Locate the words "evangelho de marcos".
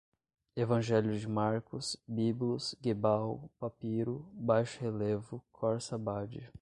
0.55-1.95